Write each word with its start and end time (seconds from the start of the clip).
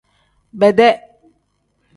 Bedee. 0.53 1.19